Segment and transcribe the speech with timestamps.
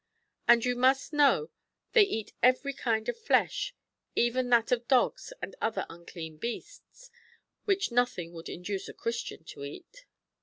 [0.47, 1.51] ']And you must know
[1.91, 3.75] they eat every kind of flesh,
[4.15, 7.11] even that of dogs and other unclean beasts,
[7.65, 10.07] which nothing would induce a Christian to eat.